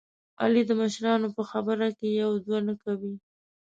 [0.41, 3.13] علي د مشرانو په خبره کې یوه دوه نه کوي.